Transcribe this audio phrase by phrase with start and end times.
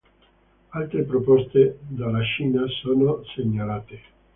[0.69, 4.01] Altre proposte dalla Cina sono segnalate.